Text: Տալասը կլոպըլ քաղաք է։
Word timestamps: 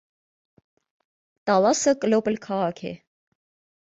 Տալասը 1.49 1.93
կլոպըլ 2.05 2.39
քաղաք 2.47 2.81
է։ 2.93 2.95